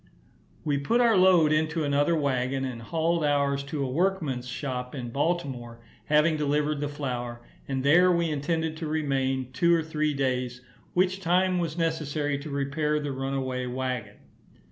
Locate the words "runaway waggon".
13.11-14.17